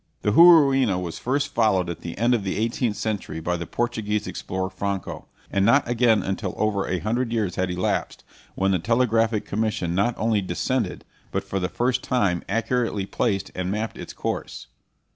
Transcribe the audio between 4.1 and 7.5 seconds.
explorer Franco, and not again until over a hundred